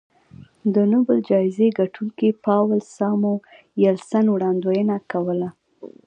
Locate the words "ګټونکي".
1.79-2.29